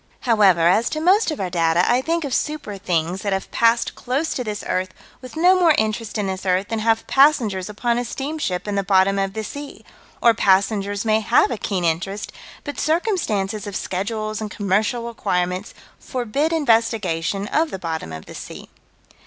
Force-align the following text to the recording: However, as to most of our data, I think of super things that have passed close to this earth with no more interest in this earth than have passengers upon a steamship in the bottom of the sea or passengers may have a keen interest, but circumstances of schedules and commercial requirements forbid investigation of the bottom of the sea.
However, 0.21 0.61
as 0.67 0.89
to 0.89 0.99
most 0.99 1.29
of 1.29 1.39
our 1.39 1.51
data, 1.51 1.85
I 1.87 2.01
think 2.01 2.25
of 2.25 2.33
super 2.33 2.79
things 2.79 3.21
that 3.21 3.33
have 3.33 3.51
passed 3.51 3.93
close 3.93 4.33
to 4.33 4.43
this 4.43 4.63
earth 4.65 4.95
with 5.21 5.35
no 5.37 5.59
more 5.59 5.75
interest 5.77 6.17
in 6.17 6.25
this 6.25 6.43
earth 6.43 6.69
than 6.69 6.79
have 6.79 7.05
passengers 7.05 7.69
upon 7.69 7.99
a 7.99 8.03
steamship 8.03 8.67
in 8.67 8.73
the 8.73 8.81
bottom 8.81 9.19
of 9.19 9.33
the 9.33 9.43
sea 9.43 9.85
or 10.19 10.33
passengers 10.33 11.05
may 11.05 11.19
have 11.19 11.51
a 11.51 11.55
keen 11.59 11.85
interest, 11.85 12.31
but 12.63 12.79
circumstances 12.79 13.67
of 13.67 13.75
schedules 13.75 14.41
and 14.41 14.49
commercial 14.49 15.05
requirements 15.05 15.75
forbid 15.99 16.51
investigation 16.51 17.45
of 17.49 17.69
the 17.69 17.77
bottom 17.77 18.11
of 18.11 18.25
the 18.25 18.33
sea. 18.33 18.69